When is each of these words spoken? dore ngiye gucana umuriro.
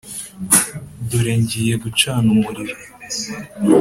dore 1.09 1.33
ngiye 1.41 1.75
gucana 1.83 2.27
umuriro. 2.35 2.75